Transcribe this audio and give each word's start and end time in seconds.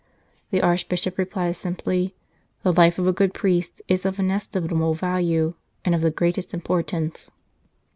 The 0.49 0.63
Archbishop 0.63 1.19
replied 1.19 1.55
simply: 1.57 2.15
"The 2.63 2.71
life 2.73 2.97
of 2.97 3.05
a 3.05 3.13
good 3.13 3.35
priest 3.35 3.83
is 3.87 4.03
of 4.03 4.17
inestimable 4.17 4.95
value 4.95 5.53
and 5.85 5.93
of 5.93 6.01
the 6.01 6.09
greatest 6.09 6.55
importance." 6.55 7.29